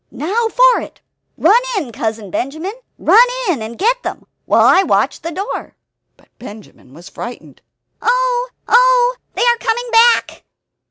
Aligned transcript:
"Now 0.09 0.47
for 0.47 0.81
it! 0.81 0.99
Run 1.37 1.61
in, 1.77 1.91
Cousin 1.91 2.31
Benjamin! 2.31 2.73
Run 2.97 3.27
in 3.47 3.61
and 3.61 3.77
get 3.77 4.01
them! 4.01 4.25
while 4.45 4.65
I 4.65 4.81
watch 4.81 5.21
the 5.21 5.29
door." 5.29 5.75
But 6.17 6.29
Benjamin 6.39 6.95
was 6.95 7.07
frightened 7.07 7.61
"Oh; 8.01 8.49
oh! 8.67 9.15
they 9.35 9.43
are 9.43 9.57
coming 9.59 9.85
back!" 9.91 10.43